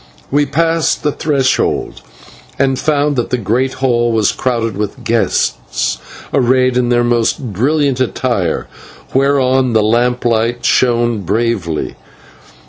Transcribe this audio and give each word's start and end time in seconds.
We 0.31 0.47
passed 0.47 1.03
the 1.03 1.11
threshold 1.11 2.01
and 2.57 2.79
found 2.79 3.15
that 3.17 3.29
the 3.29 3.37
great 3.37 3.73
hall 3.73 4.11
was 4.11 4.31
crowded 4.31 4.75
with 4.75 5.03
guests 5.03 5.99
arrayed 6.33 6.75
in 6.75 6.89
their 6.89 7.03
most 7.03 7.53
brilliant 7.53 7.99
attire, 7.99 8.65
whereon 9.13 9.73
the 9.73 9.83
lamplight 9.83 10.65
shone 10.65 11.21
bravely. 11.21 11.97